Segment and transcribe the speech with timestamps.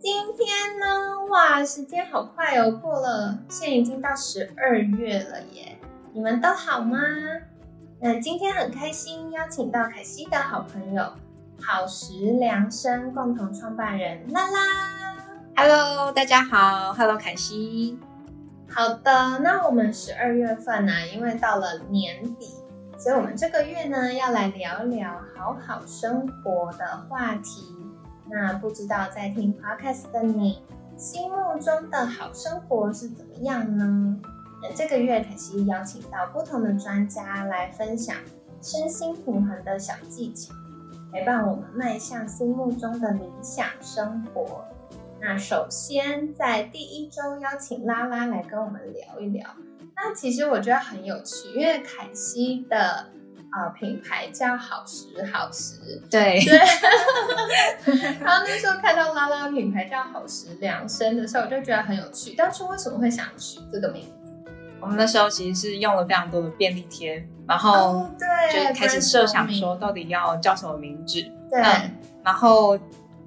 [0.00, 5.76] 今天呢，哇，时间好快哦，过了，现在已经到十二月了耶。
[6.12, 7.00] 你们都好吗？
[8.00, 11.02] 那今天很开心，邀请到凯西的好朋友
[11.60, 14.58] 好食量身共同创办人拉拉。
[15.56, 17.98] Hello，大家好，Hello，凯西。
[18.70, 22.46] 好的，那我们十二月份呢、因为到了年底，
[22.96, 27.74] 所以我们这个月呢要来聊聊好好生活的话题。
[28.30, 30.62] 那不知道在听 Podcast 的你，
[30.96, 34.20] 心目中的好生活是怎么样呢？
[34.62, 38.16] 那这个月凯西邀请到不同的专家来分享
[38.60, 40.52] 身心平衡的小技巧，
[41.12, 44.64] 陪伴我们迈向心目中的理想生活。
[45.20, 49.48] 那首先在第一周邀请拉拉来跟我们聊一聊。
[49.96, 53.06] 那其实我觉得很有趣，因为凯西的
[53.52, 56.58] 呃品牌叫好时好时，对，对。
[58.20, 62.34] 然后那时候看到拉拉品牌叫好时量身的时候，我就觉得很有趣。
[62.34, 64.52] 当初为什么会想取这个名字？
[64.80, 71.20] 我们那时候其实是用了非常多的便利贴，然后哦，对，就开始设想说到底要叫什么名字。
[71.50, 72.78] 对，嗯然后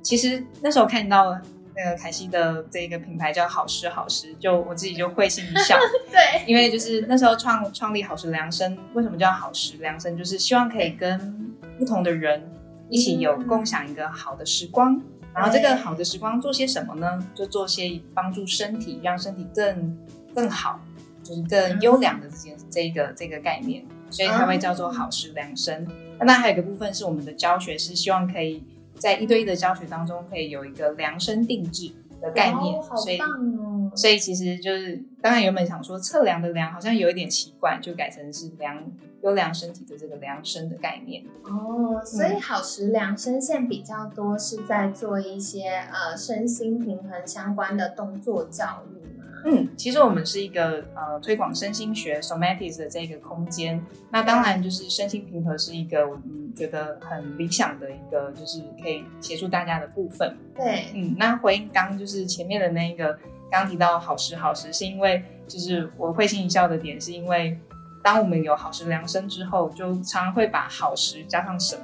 [0.02, 1.38] 其实那时候看到
[1.76, 5.78] 那个凯西的这个品牌叫好时好时，就我自己就会心一笑，
[6.12, 10.18] 对，因为就是那时候创创立好时量身，为什么叫好时量身？
[10.18, 12.52] 就是希望可以跟不同的人
[12.90, 15.02] 一起有共享一个好的时光。
[15.34, 17.26] 然后这个好的时光做些什么呢？
[17.34, 19.98] 就做些帮助身体，让身体更
[20.36, 20.78] 更好，
[21.24, 25.88] 就是更优良的这件这个这个概念，所以才会叫做好时量身。
[26.20, 28.62] 那当然还有一个部分是我们的教学是希望可以
[29.02, 31.92] 在一对一的教学当中可以有一个量身定制
[32.22, 33.92] 的概念，哦好所以棒哦！
[33.96, 38.78] 所以其实就是，当然原本想说测量的量好像有一点奇怪，就改成是量
[39.24, 41.24] 优良身体的这个量身的概念。
[41.46, 49.01] 哦，所以好时量身线比较多是在做一些呃身心平衡相关的动作教育吗？
[49.46, 53.84] 嗯，其实我们是一个呃推广身心学 somatics 的这个空间。
[54.12, 60.36] 那当然就是身心平和是一个我嗯觉得很理想的一个，就是可以协助大家的部分。
[60.56, 63.14] 对，嗯，那回应刚就是前面的那个，
[63.50, 67.58] 刚刚提到好时好时，是因为就是我会心一笑的点，是因为
[68.04, 71.84] 当我们有好时量身之后，就常常会把好时加上什么。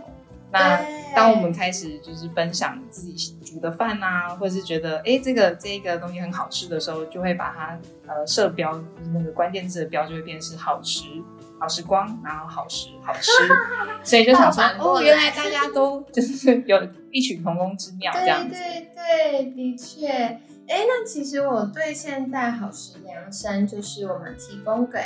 [0.52, 11.04] 那对当我们开始就是分享自己煮的饭啊，或者是觉得哎、诶这个这个东西很好吃的时候，就会把它呃设标，就是那个关键字的标就会变成是好吃。
[11.60, 13.32] 好时光，然后好时好吃，
[14.06, 18.54] 所以就想说哦，原来大家都就是有异曲同工之妙这样子。
[18.54, 20.08] 对对对，的确。
[20.08, 25.00] 哎，那其实我对现在好食量身，就是我们提供给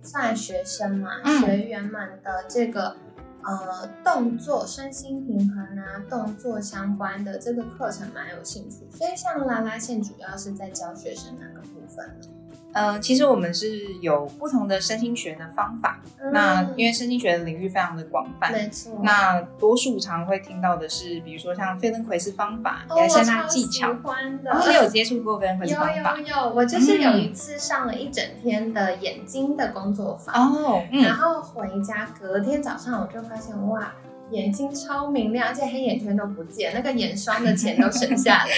[0.00, 2.96] 算学生嘛、嗯学员们的这个
[3.44, 8.86] 呃动作身心平衡啊、动作相关的这个课程蛮有兴趣。
[8.90, 12.39] 所以像拉拉线主要是在教学生哪个部分？
[12.72, 13.68] 呃，其实我们是
[14.00, 15.98] 有不同的身心学的方法。
[16.32, 23.94] 那因为身心学的领域非常的广泛，嗯没错，那多数常会听到的是，比如说像费登奎斯方法、哦亚历山我超喜大技巧。
[24.02, 24.64] 欢的。
[24.68, 26.26] 你有接触过费登奎斯方法有？
[26.26, 33.92] 有，我就是有一次上了一整天的眼睛的工作坊，哦，然嗯，后回家隔天早上我就发现哇，
[34.30, 38.48] 眼睛超明亮，而且黑眼圈都不见，那个眼霜的钱都省下来。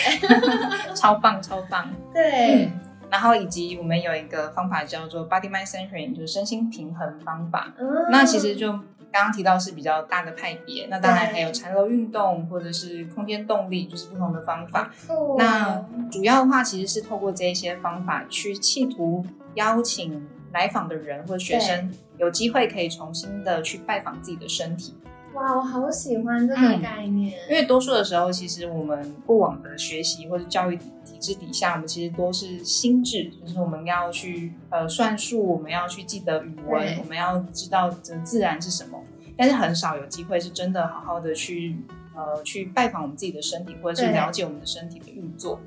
[0.94, 1.88] 超棒超棒。
[2.12, 2.72] 对，嗯，
[3.12, 7.74] 然后以及我们有一个方法叫做 Body Mind Centering，就是身心平衡方法。
[7.78, 8.72] 嗯那其实就
[9.12, 14.90] 刚刚提到是比较大的派别，那当然还有缠柔运动或者是空间动力，就是不同的方法。
[15.06, 19.22] 酷那主要的话，其实是透过这一些方法去企图
[19.56, 24.94] 邀请来访的人或者学生有机会可以重新的去拜访自己的身体，
[25.34, 39.02] 哇，我好喜欢这个嗯概念，因为多数的时候，其实我们过往的学习或者教育体制底下，我们其实都是心智，就是我们要去呃算术，我们要去记得语文，我们要知道这自然是什么，
[39.36, 41.76] 但是很少有机会是真的好好的去
[42.14, 45.58] 呃去拜访我们自己的身体，或者是了解我们的身体的运作。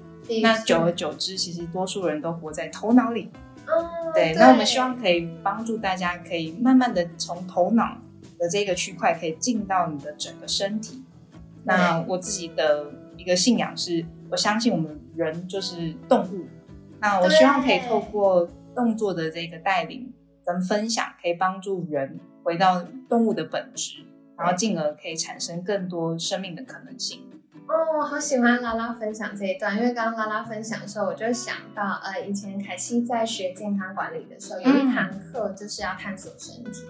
[0.42, 3.30] 那久而久之，其实多数人都活在头脑里。
[3.68, 7.98] 嗯对，那我们希望可以帮助大家，可以慢慢的从头脑
[8.38, 11.04] 的这个区块，可以进到你的整个身体。
[11.64, 16.46] 那我自己的一个信仰是，我相信我们人就是动物，
[17.00, 20.14] 那我希望可以透过动作的这个带领
[20.46, 24.06] 跟分享，可以帮助人回到动物的本质，
[24.38, 27.24] 然后进而可以产生更多生命的可能性。
[27.68, 36.84] 哦，我好喜欢拉拉分享这一段，因为刚刚拉拉分享的时候，我就想到，呃，以前凯西在学健康管理的时候，有一堂课就是要探索身体，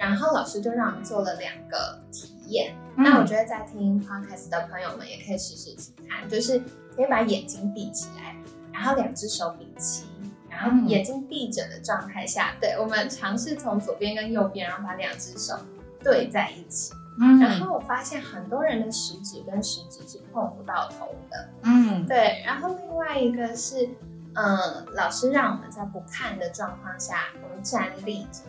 [0.00, 2.74] 然后老师就让我们做了两个体验。
[2.96, 5.76] 那我觉得在听 podcast 的朋友们也可以试试
[6.08, 6.58] 看，就是
[6.96, 8.34] 可以把眼睛闭起来，
[8.72, 10.06] 然后两只手比齐，
[10.48, 15.54] 然后眼睛闭着的状态下，对我们尝试从左边跟右边，然后把两只手
[16.02, 16.94] 对在一起。
[17.38, 22.42] 然后我发现很多人的食指跟食指是碰不到头的，嗯，对。
[22.46, 23.86] 然后另外一个是，
[24.34, 28.40] 嗯，老师让我们在不看的状况下，我们站立着，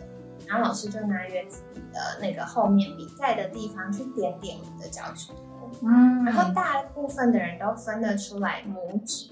[0.46, 9.30] 然后老师就拿原子笔的那个后面笔盖的地方去点点我们的脚趾头，嗯，然后大部分的人都分得出来拇指。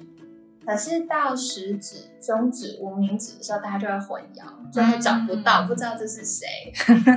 [0.63, 6.47] 可是到食指、中指、无名指的时候，大家就会混淆，就会找不到，不知道这是谁。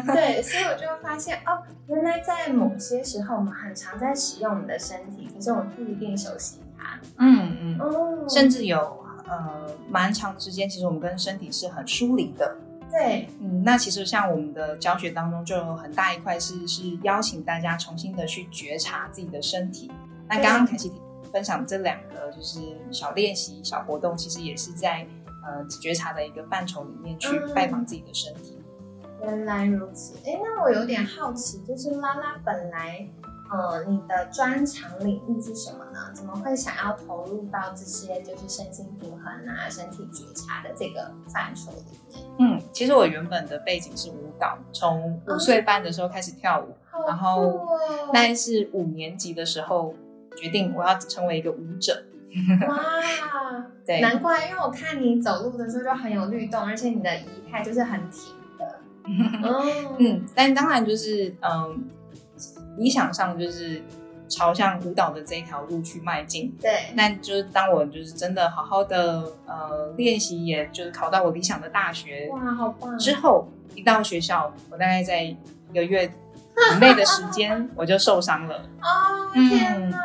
[0.08, 6.98] 对，所以我就发现哦，原来在某些时候，我们很常在使用我们的身体，可是我们不一定熟悉它。
[7.18, 12.56] 嗯嗯哦，甚至有呃蛮长时间，其实我们跟身体是很疏离的。
[12.94, 19.92] 对，嗯，那其实像我们的教学当中，就有很大一块是是邀请大家重新的去觉察自己的身体。
[20.30, 20.92] 那刚刚凯西。
[21.32, 22.60] 分享这两个就是
[22.92, 25.04] 小练习、小活动，其实也是在
[25.44, 28.56] 呃觉察的一个范畴里面去拜访自己的身体。
[29.24, 33.04] 原来如此，哎，那我有点好奇，就是拉拉本来
[33.54, 36.12] 呃你的专长领域是什么呢？
[36.14, 42.26] 怎么会想要投入到这些就是身心平衡啊、身体觉察的这个范畴里面？
[42.40, 46.76] 嗯，其实我原本的背景是舞蹈，从五岁半的时候开始跳舞，
[47.08, 47.68] 然后
[48.08, 49.94] 大概是五年级的时候。
[50.36, 52.06] 决定我要成为一个舞者。
[52.68, 52.84] 哇，
[53.86, 58.80] 对，难怪，因为我看你走路的时候就很有律动，而且你的仪态就是很挺的。
[60.00, 61.88] 嗯，但当然就是嗯，
[62.78, 63.82] 理想上就是
[64.28, 66.56] 朝向舞蹈的这一条路去迈进。
[66.60, 72.30] 对，那就是当我就是真的好好的呃练习，也就是考到我理想的大学。
[72.32, 72.98] 哇，好棒！
[72.98, 75.38] 之后一到学校，我大概在一
[75.74, 76.12] 个月
[76.76, 78.58] 以内的时间， 我就受伤了。
[78.82, 79.98] 哦，天哪！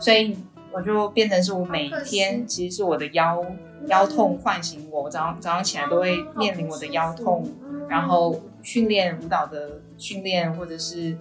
[0.00, 0.36] 所以
[0.72, 3.44] 我就变成是我每天，其实是我的腰
[3.86, 7.48] 腰痛唤醒我，早上早上起来都会面临我的腰痛，
[7.88, 11.16] 然后训练舞蹈的训练或者是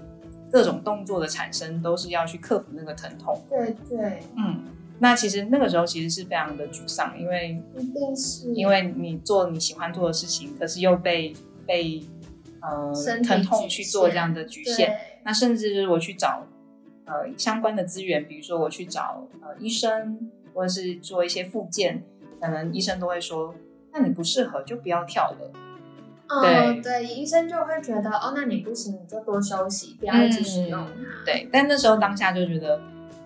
[0.55, 3.41] 各种动作的产生，都是要去克服那个疼痛。
[3.49, 4.63] 对对，嗯，
[4.99, 11.35] 那其实那个时候其实是非常的沮丧，因为一定是因为你做你喜欢做的事情，可是又被
[11.65, 12.01] 被
[12.61, 16.47] 呃疼痛去做这样的局限，那甚至我去找。
[17.07, 22.01] 呃，相关的资源，比如说我去找呃医生，或者是做一些复健，
[22.41, 23.53] 可能医生都会说，
[23.91, 25.51] 那你不适合就不要跳了。
[26.42, 31.25] 对对，医生就会觉得，哦，那你不行，你就多休息，不要一直使用它。
[31.25, 32.80] 对，但那时候当下就觉得，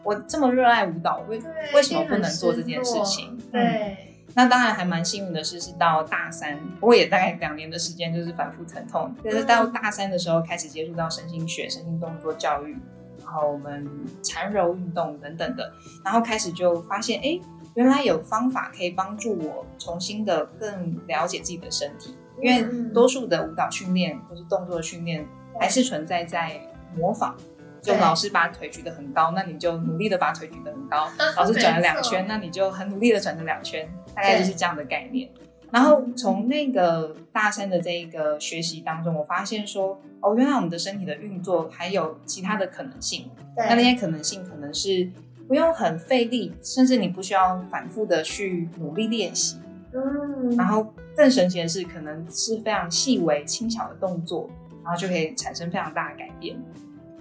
[0.04, 1.42] 我这么热爱舞蹈，为
[1.74, 3.38] 为什么不能做这件事情？
[3.52, 12.78] 对，那当然还蛮幸运的是，是到大三，不过也大概两年的时间就是反复疼痛，可是到大三的时候开始接触到身心学、身心动作教育。
[13.22, 13.88] 然后我们
[14.24, 15.72] 缠柔运动等等的，
[16.04, 17.40] 然后开始就发现，哎，
[17.76, 22.18] 原来有方法可以帮助我重新的更了解自己的身体。
[22.42, 25.26] 因为多数的舞蹈训练或是动作训练，
[25.60, 26.60] 还是存在在
[26.98, 27.36] 模仿，
[27.82, 35.30] 就老师把腿举得很高，那你就努力的把腿举得很高；老师转了两圈，那你就很努力的转了两圈，大概就是这样的概念。
[35.72, 43.30] 然后从那个大三的这一个学习当中，我发现说，哦，原来我们的身体的运作还有其他的可能性。
[43.56, 45.08] 那那些可能性可能是
[45.48, 49.60] 不用很费力，甚至你不需要反复的去努力练习。
[49.94, 50.56] 嗯。
[50.58, 54.50] 然后更神奇的是，可能是非常细微轻巧的动作，
[54.86, 56.58] 然后就可以产生非常大的改变。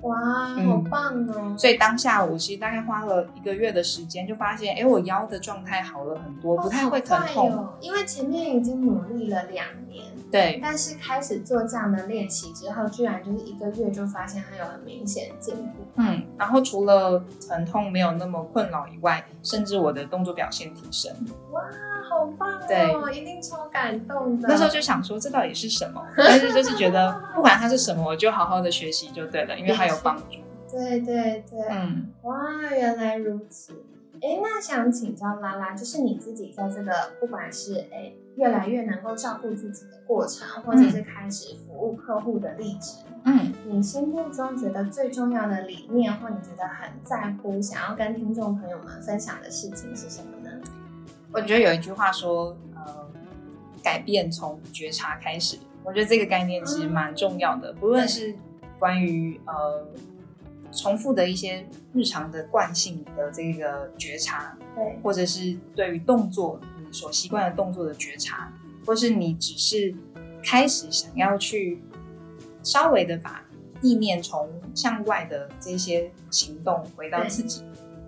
[0.02, 0.16] 哇，
[0.64, 1.54] 好棒哦！
[1.58, 7.68] 所以当下我其实大概花了一个月的时间，就发现，哎，我腰的状态好了很多，不太会疼痛。
[7.80, 15.84] 因为前面已经努力了两年，对，但是开始做这样的练习之后，居然就是一个月就发现它有很明显进步。
[15.96, 21.12] 嗯，然后除了疼痛没有那么困扰以外，甚至我的动作表现提升。
[21.50, 21.60] 哇，
[22.08, 22.64] 好棒哦！
[22.68, 24.46] 对，一定超感动的。
[24.48, 26.00] 那时候就想说，这到底是什么？
[26.16, 30.38] 但是就是觉得，不管它是什么，我就好好的学习就对了，因为它有帮助。
[30.70, 32.36] 对对对，嗯，哇，
[32.70, 33.72] 原来如此。
[34.20, 50.50] 哎，那想请教拉拉，就是你自己在这个不管是哎越来越能够照顾自己的过程，或者是开始服务客户的例子，嗯，你心目中觉得最重要的理念，或你觉得很在乎，想要跟听众朋友们分享的事情是什么呢？
[51.32, 53.08] 我觉得有一句话说，呃，
[53.82, 55.56] 改变从觉察开始。
[55.84, 58.34] 我觉得这个概念其实蛮重要的，不论是
[58.78, 59.86] 关于呃
[60.72, 68.52] 重复的一些日常的惯性的这个觉察，对，或者是对于动作你所习惯的动作的觉察，
[68.86, 69.94] 或是你只是
[70.42, 71.82] 开始想要去
[72.62, 73.44] 稍微的把
[73.80, 77.64] 意念从向外的这些行动回到自己，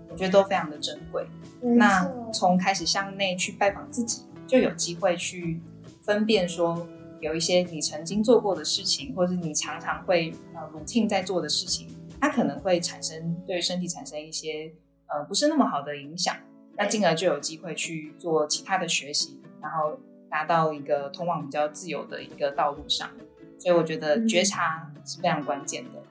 [0.09, 1.25] 我觉得都非常的珍贵。
[1.61, 5.59] 那从开始向内去拜访自己，就有机会去
[6.01, 6.87] 分辨说。
[7.19, 11.87] 有一些你曾经做过的事情，或者是你常常会呃 routine 在做的事情，
[12.19, 14.71] 它可能会产生对身体产生一些
[15.07, 16.35] 呃不是那么好的影响，
[16.77, 19.97] 那进而就有机会去做其他的学习，然后
[20.29, 23.09] 达到一个通往比较自由的一个道路上。
[23.57, 26.01] 所以我觉得觉察是非常关键的。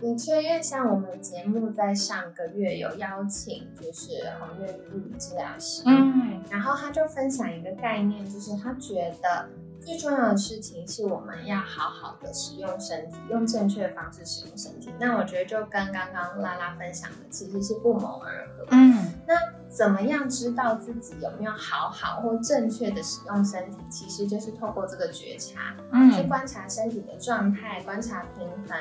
[0.00, 9.48] 的确，因为像我们节目在上个月有邀请，就是红月物理治疗师，嗯，然后他就分享一个概念，就是他觉得。
[9.80, 14.90] 最重要的事情是我们要好好的使用身体，用正确的方式使用身体。
[15.00, 18.66] 那我觉得就跟刚刚拉拉分享的其实是不谋而合。
[18.70, 19.34] 嗯，那
[19.68, 23.78] 怎么样知道自己有没有好好或正确的使用身体？
[23.88, 28.76] 其实就是透过这个觉察，嗯，去观察身体的状态，观察平衡，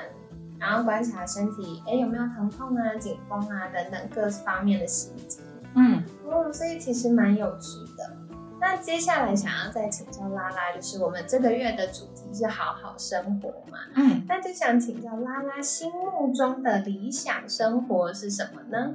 [0.60, 5.40] 然后观察身体，哎有没有疼痛啊、紧绷啊等等各方面的细节。
[5.76, 8.18] 嗯，哦，所以其实蛮有趣的。
[8.60, 13.78] 那接下来想要再请教拉拉，就是我们这个月的主题是好好生活嘛？
[13.96, 18.94] 嗯，那就想请教拉拉心目中的理想生活是什么呢？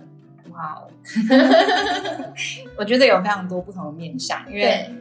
[0.50, 0.90] 哇哦，
[2.76, 4.92] 我觉得有非常多不同的面向，因为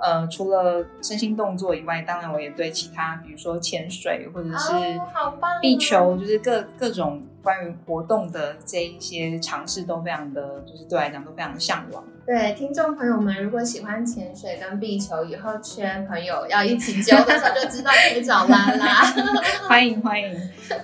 [0.00, 4.72] 呃，除了身心动作以外，当然我也对其他，比如说潜水或者是
[5.60, 12.04] 壁球，就是各各种关于活动的这一些尝试，都非常的，就是对我来讲都非常的向往。
[12.26, 19.04] 对听众朋友们，如果喜欢潜水跟壁球，以后圈朋友要一起揪的时候，就知道可以找拉拉。
[19.68, 20.36] 欢迎欢迎。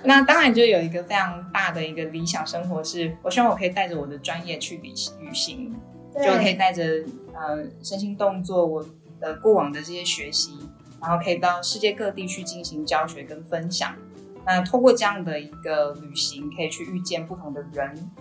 [0.05, 5.75] 那当然就有一个非常大的一个理想生活，是我希望我可以带着我的专业去旅旅行，
[6.15, 6.81] 就可以带着
[7.33, 8.85] 呃身心动作我
[9.23, 10.69] 的过往的这些学习，
[11.01, 13.95] 然后可以到世界各地去进行教学跟分享。
[14.45, 18.11] 那通过这样的一个旅行，可以去遇见不同的人、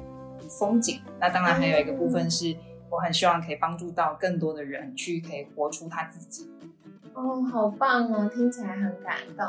[0.58, 1.00] 风景。
[1.20, 2.56] 那当然还有一个部分是。
[2.94, 6.50] 我很希望可以帮助到更多的人去可以活出他自己。
[7.14, 9.46] 哦，好棒哦，听起来很感动。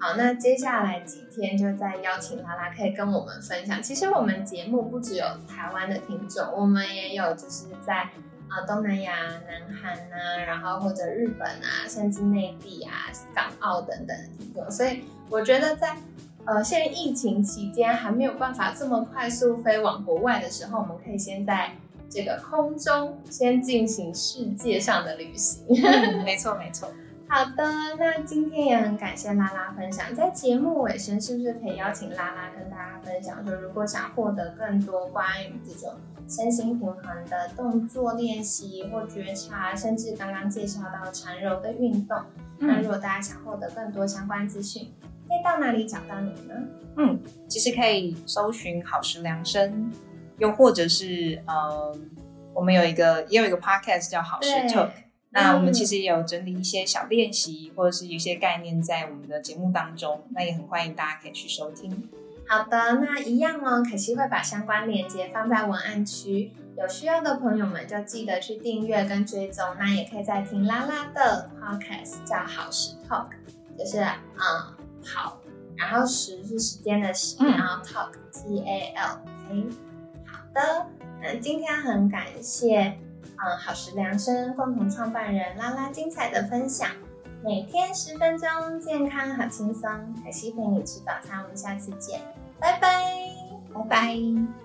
[0.00, 3.80] 好，那接下来几天就再邀请拉拉可以跟我们分享。
[3.80, 8.10] 其实我们节目不只有台湾的听众，我们也有就是在
[8.50, 9.12] 啊东南亚、
[9.46, 14.70] 南韩啊，然后或者日本啊，甚至内地啊、港澳等等的地方。
[14.70, 15.96] 所以我觉得在
[16.44, 21.72] 呃现在疫情期间还没有办法这么快速飞往国外的时候，我们可以先在。
[22.12, 25.64] 这个空中先进行世界上的旅行，
[26.24, 26.92] 没错没错。
[27.32, 27.64] 好的，
[27.96, 30.12] 那今天也很感谢拉拉分享。
[30.12, 35.94] 在节目尾声，是不是可以邀请拉拉跟大家分享，说如果想获得更多关于这种
[36.28, 42.20] 身心平衡的动作练习或觉察，甚至刚刚介绍到缠柔的运动，
[42.58, 44.92] 那如果大家想获得更多相关资讯，
[45.28, 46.54] 可以到哪里找到你呢？
[46.96, 49.88] 嗯，其实可以搜寻好时量身。
[50.38, 52.10] 又或者是，嗯，
[52.52, 54.90] 我们有一个也有一个 podcast 叫好时 talk，
[55.32, 62.08] 那我们其实也有整理一些小练习或者是一些概念在我们的节目当中，那也很欢迎大家可以去收听。
[62.48, 69.64] 好的，那一样哦，可惜会把相关链接放在文案区，有需要的朋友们就记得去订阅跟追踪。
[69.78, 73.28] 那也可以在听拉拉的 podcast 叫好时 talk，
[73.78, 75.40] 就是嗯好，
[75.76, 79.66] 然后时是时间的时，然后 talk t a l k。
[80.26, 80.86] 好的，
[81.22, 86.88] 那今天很感谢，嗯，好食良生共同创办人拉拉精彩的分享，
[87.42, 89.90] 每天十分钟，健康好轻松，
[90.22, 92.20] 凯西陪你吃早餐，我们下次见，
[92.58, 93.04] 拜拜，
[93.72, 94.59] 拜拜。